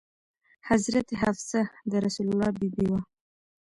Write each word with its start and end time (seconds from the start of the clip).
حضرت 0.69 1.07
حفصه 1.21 1.61
د 1.91 1.93
رسول 2.05 2.27
الله 2.31 2.49
بي 2.57 2.67
بي 2.75 2.85
وه. 2.91 3.01